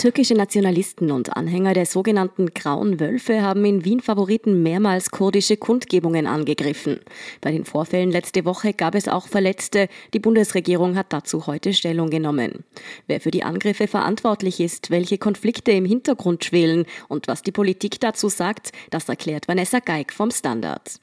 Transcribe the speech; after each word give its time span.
Türkische 0.00 0.32
Nationalisten 0.32 1.10
und 1.10 1.36
Anhänger 1.36 1.74
der 1.74 1.84
sogenannten 1.84 2.54
Grauen 2.54 3.00
Wölfe 3.00 3.42
haben 3.42 3.66
in 3.66 3.84
Wien 3.84 4.00
Favoriten 4.00 4.62
mehrmals 4.62 5.10
kurdische 5.10 5.58
Kundgebungen 5.58 6.26
angegriffen. 6.26 7.00
Bei 7.42 7.52
den 7.52 7.66
Vorfällen 7.66 8.10
letzte 8.10 8.46
Woche 8.46 8.72
gab 8.72 8.94
es 8.94 9.08
auch 9.08 9.28
Verletzte. 9.28 9.90
Die 10.14 10.18
Bundesregierung 10.18 10.96
hat 10.96 11.12
dazu 11.12 11.46
heute 11.46 11.74
Stellung 11.74 12.08
genommen. 12.08 12.64
Wer 13.08 13.20
für 13.20 13.30
die 13.30 13.42
Angriffe 13.42 13.88
verantwortlich 13.88 14.58
ist, 14.60 14.90
welche 14.90 15.18
Konflikte 15.18 15.72
im 15.72 15.84
Hintergrund 15.84 16.46
schwelen 16.46 16.86
und 17.08 17.28
was 17.28 17.42
die 17.42 17.52
Politik 17.52 18.00
dazu 18.00 18.30
sagt, 18.30 18.72
das 18.88 19.06
erklärt 19.06 19.48
Vanessa 19.48 19.80
Geig 19.80 20.14
vom 20.14 20.30
Standard. 20.30 20.98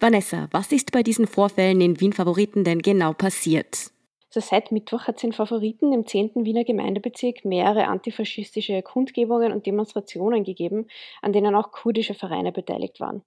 Vanessa, 0.00 0.48
was 0.50 0.72
ist 0.72 0.90
bei 0.90 1.04
diesen 1.04 1.28
Vorfällen 1.28 1.80
in 1.80 2.00
Wien 2.00 2.12
Favoriten 2.12 2.64
denn 2.64 2.82
genau 2.82 3.12
passiert? 3.12 3.92
Also 4.36 4.48
seit 4.50 4.70
Mittwoch 4.70 5.06
hat 5.06 5.16
es 5.16 5.24
in 5.24 5.32
Favoriten 5.32 5.94
im 5.94 6.04
10. 6.04 6.44
Wiener 6.44 6.62
Gemeindebezirk 6.62 7.46
mehrere 7.46 7.86
antifaschistische 7.86 8.82
Kundgebungen 8.82 9.50
und 9.50 9.64
Demonstrationen 9.64 10.44
gegeben, 10.44 10.88
an 11.22 11.32
denen 11.32 11.54
auch 11.54 11.72
kurdische 11.72 12.12
Vereine 12.12 12.52
beteiligt 12.52 13.00
waren. 13.00 13.22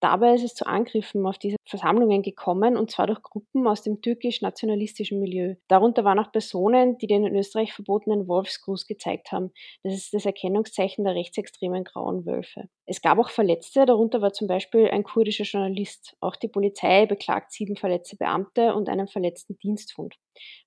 Dabei 0.00 0.34
ist 0.34 0.44
es 0.44 0.54
zu 0.54 0.66
Angriffen 0.66 1.26
auf 1.26 1.36
diese 1.36 1.56
Versammlungen 1.68 2.22
gekommen, 2.22 2.78
und 2.78 2.90
zwar 2.90 3.06
durch 3.06 3.22
Gruppen 3.22 3.66
aus 3.66 3.82
dem 3.82 4.00
türkisch-nationalistischen 4.00 5.20
Milieu. 5.20 5.56
Darunter 5.68 6.04
waren 6.04 6.18
auch 6.18 6.32
Personen, 6.32 6.96
die 6.96 7.06
den 7.06 7.26
in 7.26 7.36
Österreich 7.36 7.74
verbotenen 7.74 8.26
Wolfsgruß 8.26 8.86
gezeigt 8.86 9.30
haben. 9.30 9.52
Das 9.82 9.92
ist 9.92 10.14
das 10.14 10.24
Erkennungszeichen 10.24 11.04
der 11.04 11.14
rechtsextremen 11.14 11.84
grauen 11.84 12.24
Wölfe. 12.24 12.70
Es 12.86 13.02
gab 13.02 13.18
auch 13.18 13.28
Verletzte, 13.28 13.84
darunter 13.84 14.22
war 14.22 14.32
zum 14.32 14.48
Beispiel 14.48 14.88
ein 14.88 15.04
kurdischer 15.04 15.44
Journalist. 15.44 16.16
Auch 16.20 16.36
die 16.36 16.48
Polizei 16.48 17.04
beklagt 17.04 17.52
sieben 17.52 17.76
verletzte 17.76 18.16
Beamte 18.16 18.74
und 18.74 18.88
einen 18.88 19.06
verletzten 19.06 19.58
Diensthund. 19.58 20.16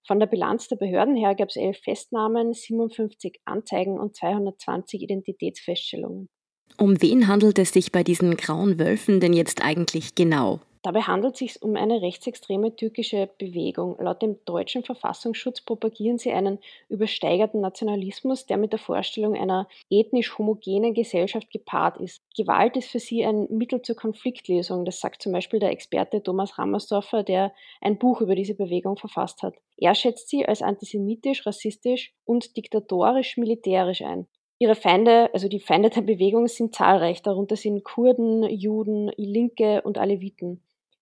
Von 0.05 0.19
der 0.19 0.27
Bilanz 0.27 0.67
der 0.67 0.75
Behörden 0.75 1.15
her 1.15 1.33
gab 1.33 1.49
es 1.49 1.55
elf 1.55 1.79
Festnahmen, 1.79 2.53
57 2.53 3.41
Anzeigen 3.45 3.99
und 3.99 4.15
220 4.15 5.01
Identitätsfeststellungen. 5.01 6.29
Um 6.77 7.01
wen 7.01 7.27
handelt 7.27 7.59
es 7.59 7.71
sich 7.71 7.91
bei 7.91 8.03
diesen 8.03 8.35
grauen 8.37 8.79
Wölfen 8.79 9.19
denn 9.19 9.33
jetzt 9.33 9.63
eigentlich 9.63 10.15
genau? 10.15 10.59
Dabei 10.83 10.99
handelt 11.03 11.35
es 11.35 11.39
sich 11.39 11.61
um 11.61 11.77
eine 11.77 12.01
rechtsextreme 12.01 12.75
türkische 12.75 13.29
Bewegung. 13.37 13.95
Laut 13.99 14.21
dem 14.21 14.35
deutschen 14.43 14.83
Verfassungsschutz 14.83 15.61
propagieren 15.61 16.17
sie 16.17 16.33
einen 16.33 16.59
übersteigerten 16.89 17.61
Nationalismus, 17.61 18.47
der 18.47 18.57
mit 18.57 18.73
der 18.73 18.79
Vorstellung 18.79 19.33
einer 19.33 19.69
ethnisch 19.89 20.37
homogenen 20.37 20.93
Gesellschaft 20.93 21.49
gepaart 21.51 22.01
ist. 22.01 22.21
Gewalt 22.35 22.75
ist 22.75 22.89
für 22.89 22.99
sie 22.99 23.23
ein 23.23 23.47
Mittel 23.49 23.81
zur 23.81 23.95
Konfliktlösung. 23.95 24.83
Das 24.83 24.99
sagt 24.99 25.21
zum 25.21 25.31
Beispiel 25.31 25.61
der 25.61 25.71
Experte 25.71 26.21
Thomas 26.21 26.57
Rammersdorfer, 26.57 27.23
der 27.23 27.53
ein 27.79 27.97
Buch 27.97 28.19
über 28.19 28.35
diese 28.35 28.55
Bewegung 28.55 28.97
verfasst 28.97 29.41
hat. 29.41 29.55
Er 29.77 29.95
schätzt 29.95 30.27
sie 30.27 30.45
als 30.45 30.61
antisemitisch, 30.61 31.45
rassistisch 31.45 32.13
und 32.25 32.57
diktatorisch-militärisch 32.57 34.01
ein. 34.01 34.27
Ihre 34.59 34.75
Feinde, 34.75 35.29
also 35.33 35.47
die 35.47 35.59
Feinde 35.59 35.89
der 35.89 36.01
Bewegung, 36.01 36.47
sind 36.47 36.75
zahlreich. 36.75 37.21
Darunter 37.21 37.55
sind 37.55 37.83
Kurden, 37.83 38.43
Juden, 38.49 39.11
Linke 39.17 39.81
und 39.81 39.97
Aleviten. 39.97 40.61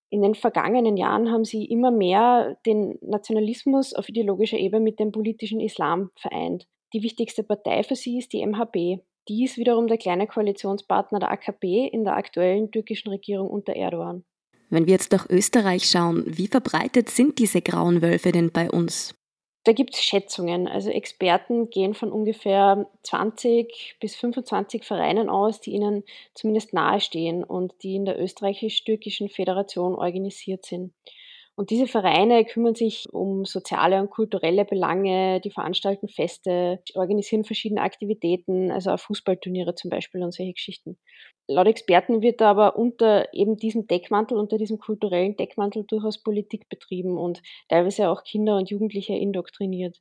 In 0.10 0.22
den 0.22 0.36
vergangenen 0.36 0.98
Jahren 0.98 1.32
haben 1.32 1.46
sie 1.46 1.66
immer 1.66 1.90
mehr 1.90 2.58
den 2.66 2.98
Nationalismus 3.02 3.94
auf 3.94 4.10
ideologischer 4.10 4.58
Ebene 4.58 4.84
mit 4.84 5.00
dem 5.00 5.12
politischen 5.12 5.62
Islam 5.62 6.12
vereint. 6.16 6.68
Die 6.94 7.02
wichtigste 7.02 7.44
Partei 7.44 7.84
für 7.84 7.96
sie 7.96 8.18
ist 8.18 8.34
die 8.34 8.46
MHP. 8.46 9.00
Die 9.30 9.46
ist 9.46 9.58
wiederum 9.58 9.88
der 9.88 9.98
kleine 9.98 10.28
Koalitionspartner 10.28 11.20
der 11.20 11.32
AKP 11.32 11.88
in 11.88 12.04
der 12.04 12.18
aktuellen 12.18 12.72
türkischen 12.72 13.10
Regierung 13.10 13.50
unter 13.50 13.74
Erdogan. 13.74 14.26
Wenn 14.70 14.86
wir 14.86 14.94
jetzt 14.94 15.12
nach 15.12 15.30
Österreich 15.30 15.86
schauen, 15.86 16.24
wie 16.26 16.48
verbreitet 16.48 17.10
sind 17.10 17.40
diese 17.40 17.62
grauen 17.62 18.02
Wölfe 18.02 18.32
denn 18.32 18.52
bei 18.52 18.70
uns? 18.70 19.14
Da 19.64 19.74
gibt 19.74 19.94
es 19.94 20.04
Schätzungen. 20.04 20.68
Also 20.68 20.90
Experten 20.90 21.70
gehen 21.70 21.94
von 21.94 22.12
ungefähr 22.12 22.88
20 23.04 23.98
bis 24.00 24.16
25 24.16 24.84
Vereinen 24.84 25.30
aus, 25.30 25.62
die 25.62 25.72
ihnen 25.72 26.04
zumindest 26.34 26.74
nahestehen 26.74 27.44
und 27.44 27.74
die 27.84 27.96
in 27.96 28.06
der 28.06 28.20
österreichisch-türkischen 28.20 29.30
Föderation 29.30 29.94
organisiert 29.96 30.66
sind. 30.66 30.94
Und 31.56 31.70
diese 31.70 31.86
Vereine 31.86 32.46
kümmern 32.46 32.76
sich 32.76 33.08
um 33.12 33.46
soziale 33.46 34.00
und 34.00 34.10
kulturelle 34.10 34.66
Belange, 34.66 35.42
die 35.42 35.52
veranstalten 35.52 36.08
Feste, 36.08 36.82
organisieren 36.96 37.44
verschiedene 37.44 37.82
Aktivitäten, 37.82 38.72
also 38.72 38.92
auch 38.92 39.00
Fußballturniere 39.00 39.76
zum 39.76 39.90
Beispiel 39.90 40.24
und 40.24 40.34
solche 40.34 40.54
Geschichten. 40.54 40.98
Laut 41.48 41.68
Experten 41.68 42.22
wird 42.22 42.42
aber 42.42 42.78
unter 42.78 43.34
eben 43.34 43.58
diesem 43.58 43.86
Deckmantel, 43.86 44.38
unter 44.38 44.58
diesem 44.58 44.80
kulturellen 44.80 45.36
Deckmantel 45.36 45.84
durchaus 45.84 46.24
Politik 46.24 46.70
betrieben 46.70 47.18
und 47.18 47.42
teilweise 47.68 48.10
auch 48.10 48.24
Kinder 48.24 48.56
und 48.56 48.70
Jugendliche 48.70 49.14
indoktriniert. 49.14 50.00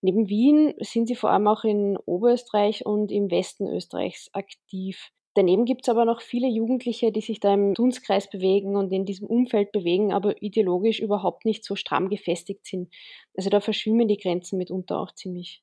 Neben 0.00 0.28
Wien 0.28 0.74
sind 0.78 1.08
sie 1.08 1.16
vor 1.16 1.30
allem 1.30 1.48
auch 1.48 1.64
in 1.64 1.96
Oberösterreich 1.96 2.86
und 2.86 3.10
im 3.10 3.30
Westen 3.30 3.66
Österreichs 3.66 4.28
aktiv. 4.32 5.10
Daneben 5.38 5.66
gibt 5.66 5.82
es 5.82 5.88
aber 5.88 6.04
noch 6.04 6.20
viele 6.20 6.48
Jugendliche, 6.48 7.12
die 7.12 7.20
sich 7.20 7.38
da 7.38 7.54
im 7.54 7.72
Dunstkreis 7.72 8.28
bewegen 8.28 8.74
und 8.74 8.92
in 8.92 9.04
diesem 9.04 9.28
Umfeld 9.28 9.70
bewegen, 9.70 10.12
aber 10.12 10.42
ideologisch 10.42 10.98
überhaupt 10.98 11.44
nicht 11.44 11.64
so 11.64 11.76
stramm 11.76 12.08
gefestigt 12.08 12.66
sind. 12.66 12.92
Also 13.36 13.48
da 13.48 13.60
verschwimmen 13.60 14.08
die 14.08 14.16
Grenzen 14.16 14.58
mitunter 14.58 14.98
auch 14.98 15.12
ziemlich. 15.12 15.62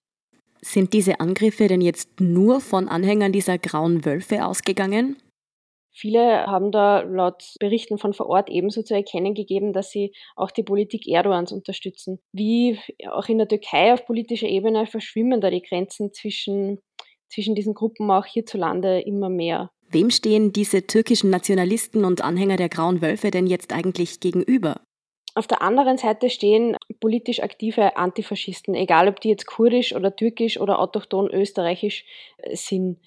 Sind 0.61 0.93
diese 0.93 1.19
Angriffe 1.19 1.67
denn 1.67 1.81
jetzt 1.81 2.21
nur 2.21 2.61
von 2.61 2.87
Anhängern 2.87 3.33
dieser 3.33 3.57
grauen 3.57 4.05
Wölfe 4.05 4.45
ausgegangen? 4.45 5.17
Viele 5.91 6.45
haben 6.45 6.71
da 6.71 7.01
laut 7.01 7.55
Berichten 7.59 7.97
von 7.97 8.13
vor 8.13 8.27
Ort 8.27 8.49
ebenso 8.49 8.81
zu 8.81 8.93
erkennen 8.93 9.33
gegeben, 9.33 9.73
dass 9.73 9.91
sie 9.91 10.13
auch 10.37 10.51
die 10.51 10.63
Politik 10.63 11.05
Erdogans 11.05 11.51
unterstützen. 11.51 12.21
Wie 12.31 12.79
auch 13.09 13.27
in 13.27 13.39
der 13.39 13.49
Türkei 13.49 13.91
auf 13.91 14.05
politischer 14.05 14.47
Ebene 14.47 14.87
verschwimmen 14.87 15.41
da 15.41 15.49
die 15.49 15.61
Grenzen 15.61 16.13
zwischen 16.13 16.79
zwischen 17.35 17.53
diesen 17.53 17.73
Gruppen 17.73 18.09
auch 18.09 18.25
hierzulande 18.25 19.01
immer 19.01 19.29
mehr. 19.29 19.69
Wem 19.89 20.09
stehen 20.09 20.51
diese 20.51 20.87
türkischen 20.87 21.29
Nationalisten 21.29 22.05
und 22.05 22.21
Anhänger 22.21 22.55
der 22.55 22.69
Grauen 22.69 23.01
Wölfe 23.01 23.29
denn 23.29 23.45
jetzt 23.45 23.71
eigentlich 23.71 24.19
gegenüber? 24.19 24.81
Auf 25.35 25.47
der 25.47 25.61
anderen 25.61 25.97
Seite 25.97 26.29
stehen 26.29 26.77
politisch 27.01 27.41
aktive 27.43 27.97
Antifaschisten, 27.97 28.73
egal 28.73 29.09
ob 29.09 29.19
die 29.19 29.29
jetzt 29.29 29.45
kurdisch 29.45 29.93
oder 29.93 30.15
türkisch 30.15 30.59
oder 30.59 30.79
autochton 30.79 31.29
österreichisch 31.29 32.05
äh, 32.37 32.55
sind 32.55 32.99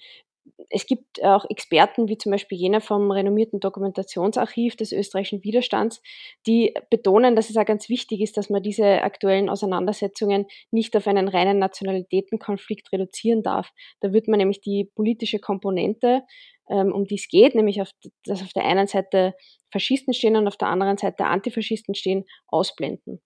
es 0.69 0.85
gibt 0.85 1.23
auch 1.23 1.45
Experten, 1.49 2.07
wie 2.07 2.17
zum 2.17 2.31
Beispiel 2.31 2.57
jener 2.57 2.81
vom 2.81 3.09
renommierten 3.11 3.59
Dokumentationsarchiv 3.59 4.75
des 4.75 4.91
österreichischen 4.91 5.43
Widerstands, 5.43 6.01
die 6.45 6.73
betonen, 6.89 7.35
dass 7.35 7.49
es 7.49 7.57
auch 7.57 7.65
ganz 7.65 7.89
wichtig 7.89 8.21
ist, 8.21 8.37
dass 8.37 8.49
man 8.49 8.61
diese 8.61 9.01
aktuellen 9.01 9.49
Auseinandersetzungen 9.49 10.45
nicht 10.71 10.95
auf 10.95 11.07
einen 11.07 11.27
reinen 11.27 11.57
Nationalitätenkonflikt 11.57 12.91
reduzieren 12.91 13.41
darf. 13.41 13.71
Da 13.99 14.13
wird 14.13 14.27
man 14.27 14.37
nämlich 14.37 14.61
die 14.61 14.89
politische 14.95 15.39
Komponente, 15.39 16.21
ähm, 16.69 16.93
um 16.93 17.05
die 17.05 17.15
es 17.15 17.27
geht, 17.27 17.55
nämlich 17.55 17.81
auf, 17.81 17.89
dass 18.25 18.43
auf 18.43 18.53
der 18.53 18.65
einen 18.65 18.87
Seite 18.87 19.33
Faschisten 19.71 20.13
stehen 20.13 20.35
und 20.35 20.47
auf 20.47 20.57
der 20.57 20.67
anderen 20.67 20.97
Seite 20.97 21.25
Antifaschisten 21.25 21.95
stehen, 21.95 22.25
ausblenden. 22.47 23.21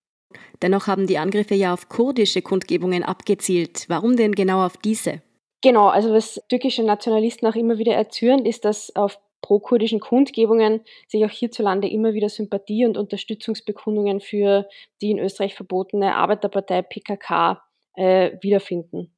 Dennoch 0.61 0.87
haben 0.87 1.07
die 1.07 1.17
Angriffe 1.17 1.55
ja 1.55 1.73
auf 1.73 1.89
kurdische 1.89 2.41
Kundgebungen 2.41 3.03
abgezielt. 3.03 3.85
Warum 3.87 4.15
denn 4.15 4.31
genau 4.31 4.65
auf 4.65 4.77
diese? 4.77 5.21
Genau, 5.63 5.87
also 5.87 6.11
was 6.11 6.41
türkische 6.49 6.83
Nationalisten 6.83 7.47
auch 7.47 7.55
immer 7.55 7.77
wieder 7.77 7.93
erzürnt, 7.93 8.45
ist, 8.45 8.65
dass 8.65 8.93
auf 8.97 9.17
pro-kurdischen 9.41 10.01
Kundgebungen 10.01 10.81
sich 11.07 11.23
auch 11.23 11.29
hierzulande 11.29 11.87
immer 11.87 12.13
wieder 12.13 12.27
Sympathie 12.27 12.85
und 12.85 12.97
Unterstützungsbekundungen 12.97 14.19
für 14.19 14.67
die 15.01 15.11
in 15.11 15.19
Österreich 15.19 15.55
verbotene 15.55 16.15
Arbeiterpartei 16.15 16.81
PKK 16.81 17.63
äh, 17.95 18.31
wiederfinden. 18.41 19.15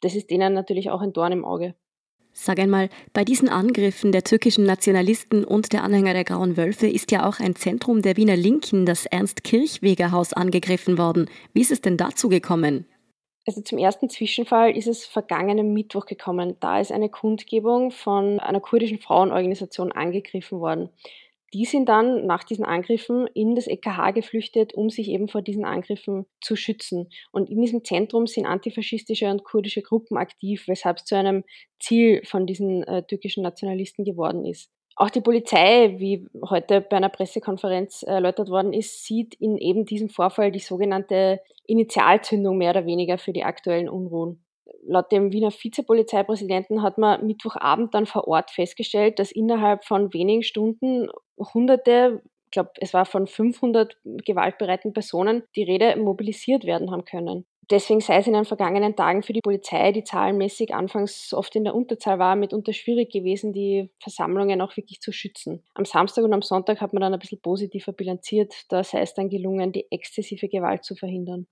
Das 0.00 0.14
ist 0.14 0.30
denen 0.30 0.54
natürlich 0.54 0.90
auch 0.90 1.00
ein 1.00 1.12
Dorn 1.12 1.32
im 1.32 1.44
Auge. 1.44 1.74
Sag 2.32 2.60
einmal, 2.60 2.90
bei 3.12 3.24
diesen 3.24 3.48
Angriffen 3.48 4.12
der 4.12 4.22
türkischen 4.22 4.64
Nationalisten 4.64 5.44
und 5.44 5.72
der 5.72 5.82
Anhänger 5.82 6.12
der 6.12 6.22
Grauen 6.22 6.56
Wölfe 6.56 6.86
ist 6.86 7.10
ja 7.10 7.28
auch 7.28 7.40
ein 7.40 7.56
Zentrum 7.56 8.02
der 8.02 8.16
Wiener 8.16 8.36
Linken, 8.36 8.86
das 8.86 9.06
Ernst-Kirchweger-Haus, 9.06 10.32
angegriffen 10.32 10.98
worden. 10.98 11.28
Wie 11.52 11.62
ist 11.62 11.72
es 11.72 11.80
denn 11.80 11.96
dazu 11.96 12.28
gekommen? 12.28 12.86
Also 13.48 13.62
zum 13.62 13.78
ersten 13.78 14.10
Zwischenfall 14.10 14.76
ist 14.76 14.86
es 14.88 15.06
vergangenen 15.06 15.72
Mittwoch 15.72 16.04
gekommen. 16.04 16.56
Da 16.60 16.80
ist 16.80 16.92
eine 16.92 17.08
Kundgebung 17.08 17.90
von 17.90 18.38
einer 18.40 18.60
kurdischen 18.60 18.98
Frauenorganisation 18.98 19.90
angegriffen 19.90 20.60
worden. 20.60 20.90
Die 21.54 21.64
sind 21.64 21.88
dann 21.88 22.26
nach 22.26 22.44
diesen 22.44 22.66
Angriffen 22.66 23.26
in 23.28 23.54
das 23.54 23.66
EKH 23.66 24.10
geflüchtet, 24.10 24.74
um 24.74 24.90
sich 24.90 25.08
eben 25.08 25.28
vor 25.28 25.40
diesen 25.40 25.64
Angriffen 25.64 26.26
zu 26.42 26.56
schützen. 26.56 27.08
Und 27.32 27.48
in 27.48 27.62
diesem 27.62 27.84
Zentrum 27.84 28.26
sind 28.26 28.44
antifaschistische 28.44 29.30
und 29.30 29.44
kurdische 29.44 29.80
Gruppen 29.80 30.18
aktiv, 30.18 30.68
weshalb 30.68 30.98
es 30.98 31.06
zu 31.06 31.16
einem 31.16 31.42
Ziel 31.80 32.20
von 32.26 32.46
diesen 32.46 32.82
äh, 32.82 33.02
türkischen 33.04 33.44
Nationalisten 33.44 34.04
geworden 34.04 34.44
ist. 34.44 34.70
Auch 34.98 35.10
die 35.10 35.20
Polizei, 35.20 35.94
wie 35.98 36.26
heute 36.50 36.80
bei 36.80 36.96
einer 36.96 37.08
Pressekonferenz 37.08 38.02
erläutert 38.02 38.50
worden 38.50 38.72
ist, 38.72 39.04
sieht 39.04 39.36
in 39.36 39.56
eben 39.56 39.84
diesem 39.84 40.08
Vorfall 40.08 40.50
die 40.50 40.58
sogenannte 40.58 41.40
Initialzündung 41.66 42.58
mehr 42.58 42.70
oder 42.70 42.84
weniger 42.84 43.16
für 43.16 43.32
die 43.32 43.44
aktuellen 43.44 43.88
Unruhen. 43.88 44.44
Laut 44.84 45.12
dem 45.12 45.30
Wiener 45.30 45.52
Vizepolizeipräsidenten 45.52 46.82
hat 46.82 46.98
man 46.98 47.24
Mittwochabend 47.24 47.94
dann 47.94 48.06
vor 48.06 48.26
Ort 48.26 48.50
festgestellt, 48.50 49.20
dass 49.20 49.30
innerhalb 49.30 49.84
von 49.84 50.12
wenigen 50.12 50.42
Stunden 50.42 51.08
Hunderte, 51.54 52.20
ich 52.46 52.50
glaube, 52.50 52.70
es 52.80 52.92
war 52.92 53.04
von 53.04 53.28
500 53.28 53.96
gewaltbereiten 54.02 54.92
Personen, 54.92 55.44
die 55.54 55.62
Rede 55.62 55.94
mobilisiert 55.94 56.64
werden 56.64 56.90
haben 56.90 57.04
können. 57.04 57.46
Deswegen 57.70 58.00
sei 58.00 58.16
es 58.18 58.26
in 58.26 58.32
den 58.32 58.46
vergangenen 58.46 58.96
Tagen 58.96 59.22
für 59.22 59.34
die 59.34 59.42
Polizei, 59.42 59.92
die 59.92 60.02
zahlenmäßig 60.04 60.74
anfangs 60.74 61.34
oft 61.34 61.54
in 61.54 61.64
der 61.64 61.74
Unterzahl 61.74 62.18
war, 62.18 62.34
mitunter 62.34 62.72
schwierig 62.72 63.10
gewesen, 63.12 63.52
die 63.52 63.90
Versammlungen 64.00 64.62
auch 64.62 64.76
wirklich 64.76 65.00
zu 65.00 65.12
schützen. 65.12 65.62
Am 65.74 65.84
Samstag 65.84 66.24
und 66.24 66.32
am 66.32 66.42
Sonntag 66.42 66.80
hat 66.80 66.94
man 66.94 67.02
dann 67.02 67.12
ein 67.12 67.18
bisschen 67.18 67.40
positiver 67.42 67.92
bilanziert. 67.92 68.54
Da 68.70 68.82
sei 68.84 69.00
es 69.02 69.12
dann 69.14 69.28
gelungen, 69.28 69.72
die 69.72 69.86
exzessive 69.90 70.48
Gewalt 70.48 70.84
zu 70.84 70.94
verhindern. 70.96 71.46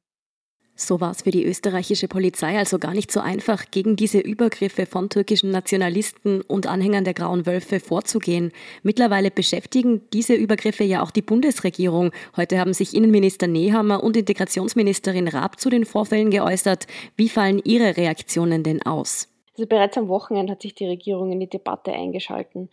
So 0.78 1.00
war 1.00 1.11
es 1.11 1.23
für 1.23 1.31
die 1.31 1.46
österreichische 1.46 2.06
Polizei 2.06 2.58
also 2.58 2.78
gar 2.78 2.93
nicht 2.93 3.11
so 3.11 3.20
einfach, 3.20 3.70
gegen 3.70 3.96
diese 3.96 4.19
Übergriffe 4.19 4.84
von 4.84 5.08
türkischen 5.08 5.50
Nationalisten 5.50 6.43
und 6.43 6.67
Anhängern 6.67 7.05
der 7.05 7.14
Grauen 7.14 7.46
Wölfe 7.46 7.81
vorzugehen. 7.81 8.52
Mittlerweile 8.82 9.31
beschäftigen 9.31 10.02
diese 10.12 10.34
Übergriffe 10.34 10.84
ja 10.84 11.02
auch 11.02 11.11
die 11.11 11.23
Bundesregierung. 11.23 12.12
Heute 12.37 12.58
haben 12.58 12.75
sich 12.75 12.94
Innenminister 12.94 13.46
Nehammer 13.46 14.05
und 14.05 14.19
Integrationsministerin 14.19 15.28
Raab 15.28 15.58
zu 15.58 15.70
den 15.70 15.87
Vorfällen 15.87 16.31
geäußert. 16.31 16.87
Wie 17.17 17.31
fallen 17.31 17.62
Ihre 17.64 17.96
Reaktionen 17.96 18.62
denn 18.62 18.82
aus? 18.82 19.28
Also 19.56 19.67
bereits 19.67 19.96
am 19.96 20.08
Wochenende 20.08 20.52
hat 20.52 20.61
sich 20.61 20.75
die 20.75 20.87
Regierung 20.87 21.32
in 21.32 21.40
die 21.40 21.49
Debatte 21.49 21.90
eingeschalten. 21.90 22.69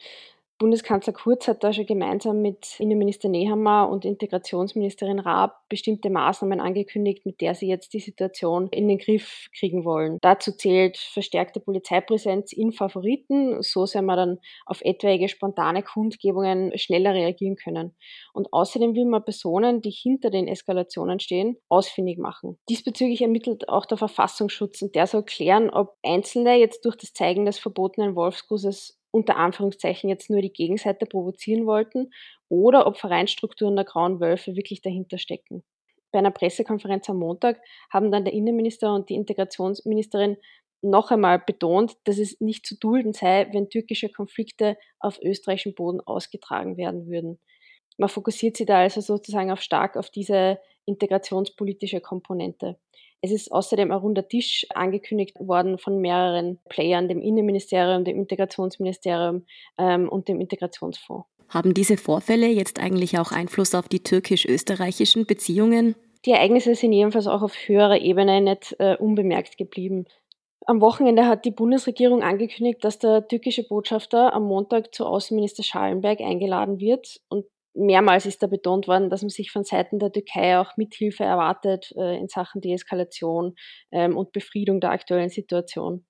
Bundeskanzler 0.63 1.11
Kurz 1.11 1.49
hat 1.49 1.61
da 1.61 1.73
schon 1.73 1.85
gemeinsam 1.85 2.41
mit 2.41 2.79
Innenminister 2.79 3.27
Nehammer 3.27 3.89
und 3.89 4.05
Integrationsministerin 4.05 5.19
Raab 5.19 5.67
bestimmte 5.67 6.09
Maßnahmen 6.09 6.61
angekündigt, 6.61 7.25
mit 7.25 7.41
der 7.41 7.53
sie 7.53 7.67
jetzt 7.67 7.93
die 7.93 7.99
Situation 7.99 8.69
in 8.69 8.87
den 8.87 8.97
Griff 8.97 9.49
kriegen 9.59 9.83
wollen. 9.83 10.19
Dazu 10.21 10.53
zählt 10.53 10.95
verstärkte 10.95 11.59
Polizeipräsenz 11.59 12.53
in 12.53 12.71
Favoriten, 12.71 13.61
so 13.61 13.85
soll 13.85 14.03
man 14.03 14.15
dann 14.15 14.39
auf 14.65 14.79
etwaige 14.85 15.27
spontane 15.27 15.83
Kundgebungen 15.83 16.77
schneller 16.77 17.13
reagieren 17.13 17.57
können. 17.57 17.93
Und 18.31 18.53
außerdem 18.53 18.95
will 18.95 19.03
man 19.03 19.25
Personen, 19.25 19.81
die 19.81 19.91
hinter 19.91 20.29
den 20.29 20.47
Eskalationen 20.47 21.19
stehen, 21.19 21.57
ausfindig 21.67 22.19
machen. 22.19 22.57
Diesbezüglich 22.69 23.21
ermittelt 23.21 23.67
auch 23.67 23.85
der 23.85 23.97
Verfassungsschutz 23.97 24.81
und 24.81 24.95
der 24.95 25.07
soll 25.07 25.23
klären, 25.23 25.69
ob 25.69 25.97
Einzelne 26.03 26.55
jetzt 26.55 26.85
durch 26.85 26.95
das 26.95 27.11
Zeigen 27.11 27.43
des 27.43 27.59
verbotenen 27.59 28.15
Wolfsgusses 28.15 29.02
unter 29.13 29.37
Anführungszeichen 29.37 30.09
jetzt 30.09 30.29
nur 30.29 30.41
die 30.41 30.51
Gegenseite 30.51 31.05
provozieren 31.05 31.67
wollten 31.67 32.11
oder 32.49 32.87
ob 32.87 32.97
Vereinsstrukturen 32.97 33.75
der 33.75 33.85
Grauen 33.85 34.19
Wölfe 34.19 34.55
wirklich 34.55 34.81
dahinter 34.81 35.19
stecken. 35.19 35.63
Bei 36.11 36.19
einer 36.19 36.31
Pressekonferenz 36.31 37.09
am 37.09 37.17
Montag 37.17 37.61
haben 37.91 38.11
dann 38.11 38.25
der 38.25 38.33
Innenminister 38.33 38.93
und 38.93 39.09
die 39.09 39.15
Integrationsministerin 39.15 40.37
noch 40.81 41.11
einmal 41.11 41.39
betont, 41.39 41.95
dass 42.05 42.17
es 42.17 42.41
nicht 42.41 42.65
zu 42.65 42.77
dulden 42.77 43.13
sei, 43.13 43.47
wenn 43.51 43.69
türkische 43.69 44.09
Konflikte 44.09 44.77
auf 44.99 45.19
österreichischem 45.21 45.75
Boden 45.75 46.01
ausgetragen 46.01 46.75
werden 46.77 47.07
würden. 47.07 47.39
Man 47.97 48.09
fokussiert 48.09 48.57
sich 48.57 48.65
da 48.65 48.79
also 48.79 48.99
sozusagen 48.99 49.51
auf 49.51 49.61
stark 49.61 49.95
auf 49.95 50.09
diese 50.09 50.59
integrationspolitische 50.85 52.01
Komponente. 52.01 52.77
Es 53.25 53.31
ist 53.31 53.53
außerdem 53.53 53.89
ein 53.89 53.97
runder 53.97 54.27
Tisch 54.27 54.67
angekündigt 54.75 55.37
worden 55.39 55.77
von 55.77 56.01
mehreren 56.01 56.59
Playern, 56.67 57.07
dem 57.07 57.21
Innenministerium, 57.21 58.03
dem 58.03 58.17
Integrationsministerium 58.17 59.45
ähm, 59.77 60.09
und 60.09 60.27
dem 60.27 60.41
Integrationsfonds. 60.41 61.25
Haben 61.47 61.73
diese 61.73 61.95
Vorfälle 61.95 62.47
jetzt 62.47 62.81
eigentlich 62.81 63.17
auch 63.17 63.31
Einfluss 63.31 63.75
auf 63.75 63.87
die 63.87 64.03
türkisch-österreichischen 64.03 65.25
Beziehungen? 65.25 65.95
Die 66.25 66.31
Ereignisse 66.31 66.75
sind 66.75 66.91
jedenfalls 66.91 67.27
auch 67.27 67.43
auf 67.43 67.55
höherer 67.65 68.01
Ebene 68.01 68.41
nicht 68.41 68.75
äh, 68.79 68.97
unbemerkt 68.97 69.57
geblieben. 69.57 70.05
Am 70.65 70.81
Wochenende 70.81 71.25
hat 71.25 71.45
die 71.45 71.51
Bundesregierung 71.51 72.23
angekündigt, 72.23 72.83
dass 72.83 72.99
der 72.99 73.25
türkische 73.25 73.65
Botschafter 73.65 74.33
am 74.33 74.43
Montag 74.43 74.93
zu 74.93 75.05
Außenminister 75.05 75.63
Schallenberg 75.63 76.19
eingeladen 76.19 76.81
wird 76.81 77.21
und 77.29 77.45
mehrmals 77.73 78.25
ist 78.25 78.43
da 78.43 78.47
betont 78.47 78.87
worden, 78.87 79.09
dass 79.09 79.21
man 79.21 79.29
sich 79.29 79.51
von 79.51 79.63
Seiten 79.63 79.99
der 79.99 80.11
Türkei 80.11 80.59
auch 80.59 80.77
Mithilfe 80.77 81.23
erwartet 81.23 81.93
äh, 81.97 82.17
in 82.17 82.27
Sachen 82.27 82.61
Deeskalation 82.61 83.55
ähm, 83.91 84.17
und 84.17 84.31
Befriedung 84.31 84.79
der 84.79 84.91
aktuellen 84.91 85.29
Situation. 85.29 86.05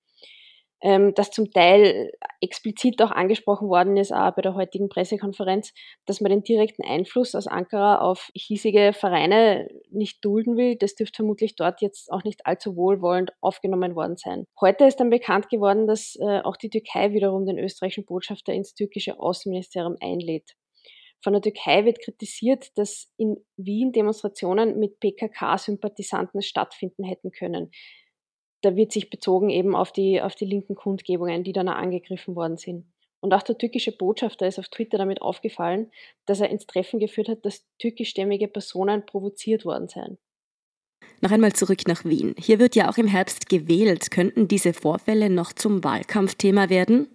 Ähm, 0.84 1.14
dass 1.14 1.30
zum 1.30 1.50
Teil 1.50 2.12
explizit 2.42 3.00
auch 3.00 3.10
angesprochen 3.10 3.68
worden 3.70 3.96
ist, 3.96 4.12
auch 4.12 4.32
bei 4.32 4.42
der 4.42 4.54
heutigen 4.54 4.90
Pressekonferenz, 4.90 5.72
dass 6.04 6.20
man 6.20 6.28
den 6.28 6.42
direkten 6.42 6.84
Einfluss 6.84 7.34
aus 7.34 7.46
Ankara 7.46 8.02
auf 8.02 8.30
hiesige 8.34 8.92
Vereine 8.92 9.66
nicht 9.88 10.22
dulden 10.22 10.58
will. 10.58 10.76
Das 10.76 10.94
dürfte 10.94 11.16
vermutlich 11.16 11.56
dort 11.56 11.80
jetzt 11.80 12.12
auch 12.12 12.22
nicht 12.22 12.44
allzu 12.44 12.76
wohlwollend 12.76 13.32
aufgenommen 13.40 13.94
worden 13.94 14.18
sein. 14.18 14.44
Heute 14.60 14.84
ist 14.84 14.96
dann 15.00 15.08
bekannt 15.08 15.48
geworden, 15.48 15.86
dass 15.86 16.16
äh, 16.20 16.40
auch 16.42 16.58
die 16.58 16.68
Türkei 16.68 17.14
wiederum 17.14 17.46
den 17.46 17.58
österreichischen 17.58 18.04
Botschafter 18.04 18.52
ins 18.52 18.74
türkische 18.74 19.18
Außenministerium 19.18 19.96
einlädt. 20.02 20.54
Von 21.24 21.32
der 21.32 21.40
Türkei 21.40 21.86
wird 21.86 22.00
kritisiert, 22.00 22.76
dass 22.76 23.10
in 23.16 23.38
Wien 23.56 23.92
Demonstrationen 23.92 24.78
mit 24.78 25.00
PKK-Sympathisanten 25.00 26.42
stattfinden 26.42 27.02
hätten 27.02 27.32
können. 27.32 27.70
Da 28.60 28.76
wird 28.76 28.92
sich 28.92 29.08
bezogen 29.08 29.48
eben 29.48 29.74
auf 29.74 29.90
die, 29.90 30.20
auf 30.20 30.34
die 30.34 30.44
linken 30.44 30.74
Kundgebungen, 30.74 31.42
die 31.42 31.54
dann 31.54 31.68
angegriffen 31.68 32.36
worden 32.36 32.58
sind. 32.58 32.92
Und 33.20 33.32
auch 33.32 33.42
der 33.42 33.56
türkische 33.56 33.92
Botschafter 33.96 34.46
ist 34.46 34.58
auf 34.58 34.68
Twitter 34.68 34.98
damit 34.98 35.22
aufgefallen, 35.22 35.90
dass 36.26 36.40
er 36.40 36.50
ins 36.50 36.66
Treffen 36.66 37.00
geführt 37.00 37.30
hat, 37.30 37.46
dass 37.46 37.66
türkischstämmige 37.78 38.48
Personen 38.48 39.06
provoziert 39.06 39.64
worden 39.64 39.88
seien. 39.88 40.18
Noch 41.22 41.30
einmal 41.30 41.54
zurück 41.54 41.88
nach 41.88 42.04
Wien. 42.04 42.34
Hier 42.38 42.58
wird 42.58 42.76
ja 42.76 42.90
auch 42.90 42.98
im 42.98 43.06
Herbst 43.06 43.48
gewählt. 43.48 44.10
Könnten 44.10 44.46
diese 44.46 44.74
Vorfälle 44.74 45.30
noch 45.30 45.54
zum 45.54 45.82
Wahlkampfthema 45.84 46.68
werden? 46.68 47.13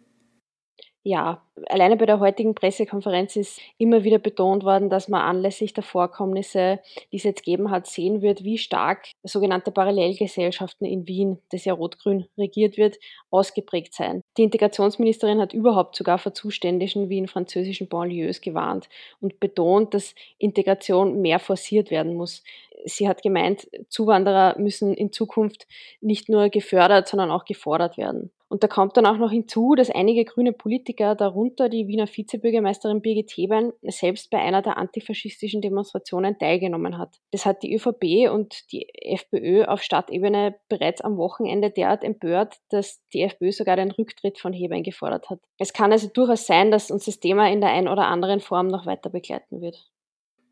Ja, 1.09 1.41
alleine 1.69 1.97
bei 1.97 2.05
der 2.05 2.19
heutigen 2.19 2.53
Pressekonferenz 2.53 3.35
ist 3.35 3.59
immer 3.79 4.03
wieder 4.03 4.19
betont 4.19 4.63
worden, 4.63 4.91
dass 4.91 5.07
man 5.07 5.21
anlässlich 5.21 5.73
der 5.73 5.81
Vorkommnisse, 5.81 6.81
die 7.11 7.17
es 7.17 7.23
jetzt 7.23 7.43
gegeben 7.43 7.71
hat, 7.71 7.87
sehen 7.87 8.21
wird, 8.21 8.43
wie 8.43 8.59
stark 8.59 9.07
sogenannte 9.23 9.71
Parallelgesellschaften 9.71 10.85
in 10.85 11.07
Wien, 11.07 11.39
das 11.49 11.65
ja 11.65 11.73
rot-grün 11.73 12.27
regiert 12.37 12.77
wird, 12.77 12.99
ausgeprägt 13.31 13.95
sein. 13.95 14.21
Die 14.37 14.43
Integrationsministerin 14.43 15.41
hat 15.41 15.51
überhaupt 15.51 15.95
sogar 15.95 16.19
vor 16.19 16.35
Zuständischen 16.35 17.09
wie 17.09 17.17
in 17.17 17.27
französischen 17.27 17.87
Banlieues 17.87 18.39
gewarnt 18.39 18.87
und 19.19 19.39
betont, 19.39 19.95
dass 19.95 20.13
Integration 20.37 21.21
mehr 21.23 21.39
forciert 21.39 21.89
werden 21.89 22.13
muss. 22.13 22.43
Sie 22.85 23.09
hat 23.09 23.23
gemeint, 23.23 23.67
Zuwanderer 23.89 24.59
müssen 24.59 24.93
in 24.93 25.11
Zukunft 25.11 25.65
nicht 26.01 26.29
nur 26.29 26.49
gefördert, 26.49 27.07
sondern 27.07 27.31
auch 27.31 27.45
gefordert 27.45 27.97
werden. 27.97 28.29
Und 28.49 28.63
da 28.63 28.67
kommt 28.67 28.97
dann 28.97 29.05
auch 29.05 29.17
noch 29.17 29.29
hinzu, 29.29 29.75
dass 29.75 29.91
einige 29.91 30.25
grüne 30.25 30.53
Politiker, 30.53 31.13
darunter 31.13 31.69
die 31.69 31.87
Wiener 31.87 32.07
Vizebürgermeisterin 32.07 33.01
Birgit 33.01 33.29
Hebein, 33.31 33.71
selbst 33.83 34.31
bei 34.31 34.39
einer 34.39 34.63
der 34.63 34.77
antifaschistischen 34.77 35.61
Demonstrationen 35.61 36.37
teilgenommen 36.39 36.97
hat. 36.97 37.15
Das 37.31 37.45
hat 37.45 37.61
die 37.61 37.75
ÖVP 37.75 38.31
und 38.33 38.71
die 38.71 38.87
FPÖ 38.93 39.65
auf 39.65 39.83
Stadtebene 39.83 40.55
bereits 40.67 41.01
am 41.01 41.17
Wochenende 41.17 41.69
derart 41.69 42.03
empört, 42.03 42.55
dass 42.69 43.01
die 43.13 43.21
FPÖ 43.21 43.51
sogar 43.51 43.75
den 43.75 43.91
Rücktritt 43.91 44.39
von 44.39 44.51
Hebein 44.51 44.81
gefordert 44.81 45.29
hat. 45.29 45.39
Es 45.59 45.71
kann 45.71 45.91
also 45.91 46.07
durchaus 46.07 46.47
sein, 46.47 46.71
dass 46.71 46.89
uns 46.89 47.05
das 47.05 47.19
Thema 47.19 47.51
in 47.51 47.61
der 47.61 47.69
einen 47.69 47.87
oder 47.87 48.07
anderen 48.07 48.39
Form 48.39 48.67
noch 48.67 48.87
weiter 48.87 49.11
begleiten 49.11 49.61
wird. 49.61 49.91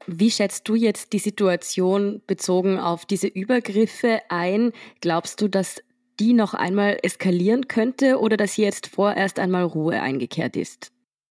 Wie 0.05 0.31
schätzt 0.31 0.69
du 0.69 0.75
jetzt 0.75 1.11
die 1.13 1.19
Situation 1.19 2.21
bezogen 2.27 2.79
auf 2.79 3.05
diese 3.05 3.27
Übergriffe 3.27 4.21
ein? 4.29 4.71
Glaubst 5.01 5.41
du, 5.41 5.49
dass 5.49 5.83
die 6.19 6.33
noch 6.33 6.53
einmal 6.53 6.97
eskalieren 7.03 7.67
könnte 7.67 8.19
oder 8.19 8.37
dass 8.37 8.57
jetzt 8.57 8.87
vorerst 8.87 9.39
einmal 9.39 9.63
Ruhe 9.63 10.01
eingekehrt 10.01 10.55
ist? 10.55 10.91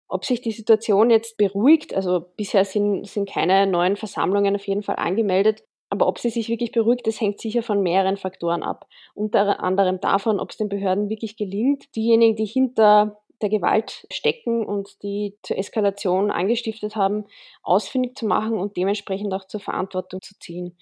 Ob 0.07 0.25
sich 0.25 0.41
die 0.41 0.51
Situation 0.51 1.09
jetzt 1.09 1.37
beruhigt, 1.37 1.93
also 1.93 2.25
bisher 2.35 2.65
sind, 2.65 3.07
sind 3.07 3.29
keine 3.29 3.65
neuen 3.65 3.95
Versammlungen 3.95 4.55
auf 4.55 4.67
jeden 4.67 4.83
Fall 4.83 4.97
angemeldet, 4.97 5.63
aber 5.89 6.07
ob 6.07 6.19
sie 6.19 6.29
sich 6.29 6.47
wirklich 6.49 6.71
beruhigt, 6.71 7.05
das 7.05 7.19
hängt 7.19 7.39
sicher 7.41 7.63
von 7.63 7.81
mehreren 7.81 8.17
Faktoren 8.17 8.63
ab. 8.63 8.87
Unter 9.13 9.61
anderem 9.61 9.99
davon, 9.99 10.39
ob 10.39 10.51
es 10.51 10.57
den 10.57 10.69
Behörden 10.69 11.09
wirklich 11.09 11.35
gelingt, 11.35 11.95
diejenigen, 11.95 12.35
die 12.37 12.45
hinter 12.45 13.21
der 13.41 13.49
Gewalt 13.49 14.07
stecken 14.11 14.65
und 14.65 15.03
die 15.03 15.37
zur 15.43 15.57
Eskalation 15.57 16.31
angestiftet 16.31 16.95
haben, 16.95 17.25
ausfindig 17.63 18.17
zu 18.17 18.25
machen 18.25 18.53
und 18.53 18.77
dementsprechend 18.77 19.33
auch 19.33 19.45
zur 19.45 19.59
Verantwortung 19.59 20.21
zu 20.21 20.37
ziehen. 20.39 20.77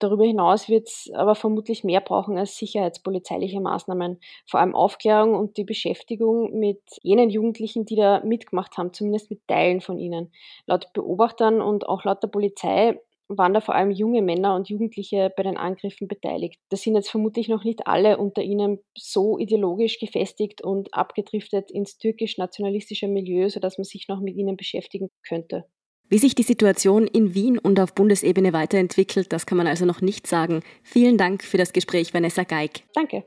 Darüber 0.00 0.24
hinaus 0.24 0.68
wird 0.68 0.88
es 0.88 1.10
aber 1.14 1.34
vermutlich 1.34 1.84
mehr 1.84 2.00
brauchen 2.00 2.36
als 2.38 2.56
sicherheitspolizeiliche 2.58 3.60
Maßnahmen, 3.60 4.20
vor 4.46 4.60
allem 4.60 4.74
Aufklärung 4.74 5.34
und 5.34 5.56
die 5.56 5.64
Beschäftigung 5.64 6.58
mit 6.58 6.80
jenen 7.02 7.30
Jugendlichen, 7.30 7.84
die 7.86 7.96
da 7.96 8.20
mitgemacht 8.24 8.76
haben, 8.76 8.92
zumindest 8.92 9.30
mit 9.30 9.46
Teilen 9.48 9.80
von 9.80 9.98
ihnen. 9.98 10.32
Laut 10.66 10.92
Beobachtern 10.92 11.60
und 11.62 11.88
auch 11.88 12.04
laut 12.04 12.22
der 12.22 12.28
Polizei 12.28 13.00
waren 13.28 13.54
da 13.54 13.60
vor 13.62 13.74
allem 13.74 13.90
junge 13.90 14.20
Männer 14.20 14.54
und 14.54 14.68
Jugendliche 14.68 15.32
bei 15.34 15.42
den 15.42 15.56
Angriffen 15.56 16.08
beteiligt. 16.08 16.60
Da 16.68 16.76
sind 16.76 16.94
jetzt 16.94 17.10
vermutlich 17.10 17.48
noch 17.48 17.64
nicht 17.64 17.86
alle 17.86 18.18
unter 18.18 18.42
ihnen 18.42 18.80
so 18.96 19.38
ideologisch 19.38 19.98
gefestigt 19.98 20.62
und 20.62 20.92
abgedriftet 20.92 21.70
ins 21.70 21.96
türkisch-nationalistische 21.96 23.08
Milieu, 23.08 23.48
sodass 23.48 23.78
man 23.78 23.84
sich 23.84 24.08
noch 24.08 24.20
mit 24.20 24.36
ihnen 24.36 24.56
beschäftigen 24.58 25.08
könnte. 25.26 25.64
Wie 26.08 26.18
sich 26.18 26.34
die 26.34 26.42
Situation 26.42 27.06
in 27.06 27.34
Wien 27.34 27.58
und 27.58 27.80
auf 27.80 27.94
Bundesebene 27.94 28.52
weiterentwickelt, 28.52 29.32
das 29.32 29.46
kann 29.46 29.58
man 29.58 29.66
also 29.66 29.86
noch 29.86 30.00
nicht 30.00 30.26
sagen. 30.26 30.62
Vielen 30.82 31.16
Dank 31.16 31.42
für 31.42 31.56
das 31.56 31.72
Gespräch, 31.72 32.12
Vanessa 32.12 32.44
Geig. 32.44 32.82
Danke. 32.94 33.24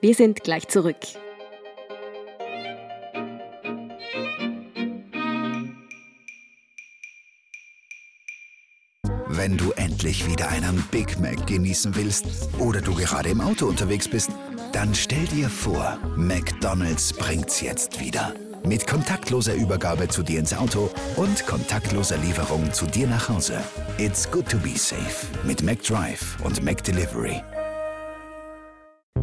Wir 0.00 0.14
sind 0.14 0.42
gleich 0.42 0.68
zurück. 0.68 0.96
Wenn 9.32 9.56
du 9.56 9.72
endlich 9.72 10.30
wieder 10.30 10.48
einen 10.50 10.84
Big 10.90 11.18
Mac 11.18 11.46
genießen 11.46 11.96
willst 11.96 12.26
oder 12.58 12.80
du 12.80 12.94
gerade 12.94 13.30
im 13.30 13.40
Auto 13.40 13.66
unterwegs 13.66 14.08
bist, 14.08 14.30
dann 14.72 14.94
stell 14.94 15.24
dir 15.26 15.48
vor, 15.48 15.98
McDonald's 16.16 17.12
bringt's 17.12 17.60
jetzt 17.60 18.00
wieder. 18.00 18.34
Mit 18.64 18.86
kontaktloser 18.86 19.54
Übergabe 19.54 20.08
zu 20.08 20.22
dir 20.22 20.40
ins 20.40 20.54
Auto 20.54 20.90
und 21.16 21.46
kontaktloser 21.46 22.18
Lieferung 22.18 22.72
zu 22.72 22.86
dir 22.86 23.06
nach 23.06 23.28
Hause. 23.28 23.58
It's 23.98 24.30
good 24.30 24.48
to 24.48 24.58
be 24.58 24.76
safe 24.76 25.26
mit 25.44 25.62
McDrive 25.62 26.36
und 26.44 26.62
McDelivery. 26.62 27.42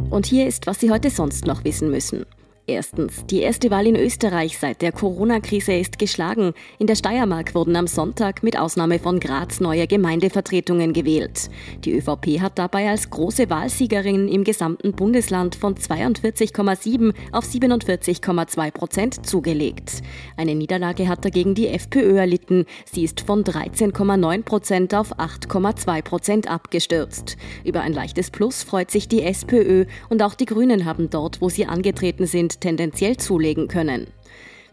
Und 0.09 0.25
hier 0.25 0.47
ist, 0.47 0.67
was 0.67 0.79
Sie 0.79 0.91
heute 0.91 1.09
sonst 1.09 1.45
noch 1.45 1.63
wissen 1.63 1.91
müssen. 1.91 2.25
Erstens, 2.69 3.25
die 3.27 3.39
erste 3.39 3.71
Wahl 3.71 3.87
in 3.87 3.95
Österreich 3.95 4.57
seit 4.57 4.81
der 4.81 4.91
Corona-Krise 4.91 5.71
ist 5.71 5.97
geschlagen. 5.97 6.51
In 6.79 6.87
der 6.87 6.95
Steiermark 6.95 7.55
wurden 7.55 7.77
am 7.77 7.87
Sonntag 7.87 8.43
mit 8.43 8.59
Ausnahme 8.59 8.99
von 8.99 9.21
Graz 9.21 9.61
neue 9.61 9.87
Gemeindevertretungen 9.87 10.91
gewählt. 10.91 11.49
Die 11.85 11.93
ÖVP 11.93 12.41
hat 12.41 12.59
dabei 12.59 12.89
als 12.89 13.09
große 13.09 13.49
Wahlsiegerin 13.49 14.27
im 14.27 14.43
gesamten 14.43 14.91
Bundesland 14.91 15.55
von 15.55 15.75
42,7 15.75 17.13
auf 17.31 17.45
47,2 17.45 18.71
Prozent 18.71 19.25
zugelegt. 19.25 20.01
Eine 20.35 20.53
Niederlage 20.53 21.07
hat 21.07 21.23
dagegen 21.23 21.55
die 21.55 21.69
FPÖ 21.69 22.17
erlitten. 22.17 22.65
Sie 22.91 23.05
ist 23.05 23.21
von 23.21 23.45
13,9 23.45 24.43
Prozent 24.43 24.93
auf 24.93 25.17
8,2 25.17 26.01
Prozent 26.01 26.51
abgestürzt. 26.51 27.37
Über 27.63 27.79
ein 27.79 27.93
leichtes 27.93 28.29
Plus 28.29 28.63
freut 28.63 28.91
sich 28.91 29.07
die 29.07 29.23
SPÖ 29.23 29.85
und 30.09 30.21
auch 30.21 30.33
die 30.33 30.45
Grünen 30.45 30.83
haben 30.83 31.09
dort, 31.09 31.39
wo 31.39 31.47
sie 31.47 31.65
angetreten 31.65 32.25
sind, 32.25 32.56
tendenziell 32.59 33.17
zulegen 33.17 33.67
können. 33.67 34.07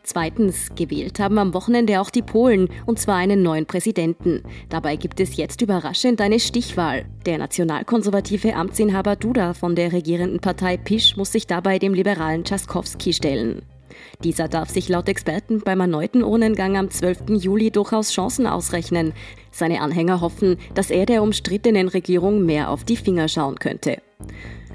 Zweitens, 0.07 0.75
gewählt 0.75 1.19
haben 1.19 1.39
am 1.39 1.55
Wochenende 1.55 1.99
auch 1.99 2.11
die 2.11 2.21
Polen, 2.21 2.69
und 2.85 2.99
zwar 2.99 3.17
einen 3.17 3.43
neuen 3.43 3.65
Präsidenten. 3.65 4.43
Dabei 4.69 4.97
gibt 4.97 5.19
es 5.19 5.37
jetzt 5.37 5.63
überraschend 5.63 6.21
eine 6.21 6.41
Stichwahl. 6.41 7.07
Der 7.25 7.39
nationalkonservative 7.39 8.55
Amtsinhaber 8.55 9.17
Duda 9.17 9.55
von 9.55 9.75
der 9.75 9.93
regierenden 9.93 10.41
Partei 10.41 10.77
PiS 10.77 11.17
muss 11.17 11.33
sich 11.33 11.47
dabei 11.47 11.79
dem 11.79 11.95
liberalen 11.95 12.45
Tschaskowski 12.45 13.15
stellen. 13.15 13.63
Dieser 14.23 14.49
darf 14.49 14.69
sich 14.69 14.91
laut 14.91 15.09
Experten 15.09 15.61
beim 15.61 15.81
erneuten 15.81 16.23
Urnengang 16.23 16.77
am 16.77 16.91
12. 16.91 17.31
Juli 17.41 17.71
durchaus 17.71 18.13
Chancen 18.13 18.47
ausrechnen. 18.47 19.15
Seine 19.51 19.81
Anhänger 19.81 20.21
hoffen, 20.21 20.59
dass 20.75 20.91
er 20.91 21.07
der 21.07 21.23
umstrittenen 21.23 21.89
Regierung 21.89 22.45
mehr 22.45 22.71
auf 22.71 22.85
die 22.85 22.97
Finger 22.97 23.29
schauen 23.29 23.59
könnte. 23.59 24.03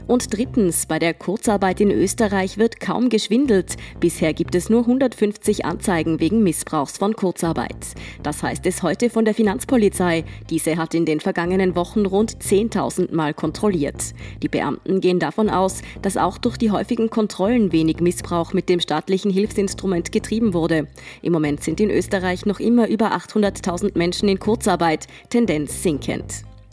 Und 0.10 0.36
drittens, 0.36 0.88
bei 0.88 0.98
der 0.98 1.14
Kurzarbeit 1.14 1.80
in 1.80 1.92
Österreich 1.92 2.58
wird 2.58 2.80
kaum 2.80 3.10
geschwindelt. 3.10 3.76
Bisher 4.00 4.34
gibt 4.34 4.56
es 4.56 4.68
nur 4.68 4.80
150 4.82 5.66
Anzeigen 5.66 6.20
wegen 6.20 6.42
Missbrauchs 6.42 6.98
von 6.98 7.16
Kurzarbeit. 7.16 7.76
Das 8.24 8.42
heißt 8.42 8.66
es 8.66 8.82
heute 8.82 9.12
von 9.12 9.24
der 9.24 9.36
Finanzpolizei. 9.36 10.26
Diese 10.50 10.78
hat 10.78 10.96
in 10.96 11.06
den 11.06 11.20
vergangenen 11.20 11.76
Wochen 11.76 12.08
rund 12.08 12.38
10.000 12.38 13.14
Mal 13.14 13.36
kontrolliert. 13.36 14.16
Die 14.42 14.48
Beamten 14.48 15.00
gehen 15.00 15.20
davon 15.20 15.48
aus, 15.48 15.84
dass 16.02 16.18
auch 16.18 16.40
durch 16.40 16.58
die 16.58 16.72
häufigen 16.72 17.12
Kontrollen 17.12 17.72
wenig 17.72 18.00
Missbrauch 18.00 18.52
mit 18.52 18.68
dem 18.68 18.80
staatlichen 18.80 19.30
Hilfsinstrument 19.30 20.12
getrieben 20.12 20.56
wurde. 20.56 20.88
Im 21.22 21.34
Moment 21.34 21.64
sind 21.64 21.80
in 21.80 21.92
Österreich 21.92 22.48
noch 22.48 22.60
immer 22.60 22.88
über 22.88 23.16
800.000 23.16 23.96
Menschen 23.96 24.28
in 24.28 24.40
Kurzarbeit, 24.40 25.06
Tendenz 25.30 25.84
sinkend. 25.84 26.46